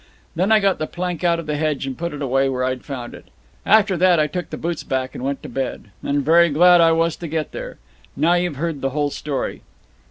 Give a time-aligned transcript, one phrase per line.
[0.35, 2.83] Then I got the plank out of the hedge and put it away where I'd
[2.83, 3.25] found it.
[3.67, 6.91] After that, I took the boots back, and went to bed; and very glad I
[6.91, 7.77] was to get there.
[8.15, 9.61] Now you've heard the whole story."